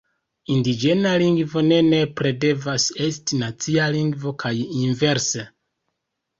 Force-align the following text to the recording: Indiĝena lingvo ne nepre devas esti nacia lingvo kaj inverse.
Indiĝena 0.53 1.11
lingvo 1.23 1.63
ne 1.67 1.77
nepre 1.89 2.33
devas 2.47 2.87
esti 3.11 3.41
nacia 3.45 3.93
lingvo 3.99 4.35
kaj 4.47 4.55
inverse. 4.89 5.49